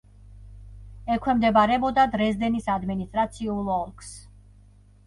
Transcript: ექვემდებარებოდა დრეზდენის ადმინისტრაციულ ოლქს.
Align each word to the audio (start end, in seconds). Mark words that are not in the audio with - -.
ექვემდებარებოდა 1.17 2.07
დრეზდენის 2.17 2.71
ადმინისტრაციულ 2.79 3.73
ოლქს. 3.79 4.13